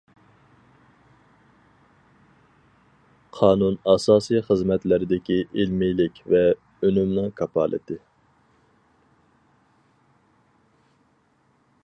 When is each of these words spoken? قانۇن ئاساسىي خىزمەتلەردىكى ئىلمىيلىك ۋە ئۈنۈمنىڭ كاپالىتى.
قانۇن 3.39 3.75
ئاساسىي 3.91 4.41
خىزمەتلەردىكى 4.47 5.37
ئىلمىيلىك 5.43 6.17
ۋە 6.35 6.43
ئۈنۈمنىڭ 6.89 7.29
كاپالىتى. 7.41 7.99